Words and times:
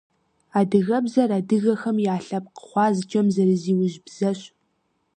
Адыгэбзэр 0.59 1.29
адыгэхэм 1.37 1.97
я 2.13 2.17
лъэпкъ 2.25 2.61
гъуазджэм 2.67 3.27
зэрызиужь 3.33 3.97
бзэщ. 4.05 4.39